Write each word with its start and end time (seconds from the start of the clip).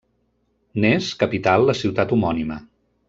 N'és 0.85 1.09
capital 1.25 1.67
la 1.71 1.77
ciutat 1.83 2.15
homònima. 2.17 2.59